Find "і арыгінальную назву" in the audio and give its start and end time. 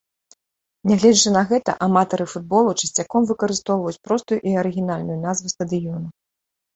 4.53-5.53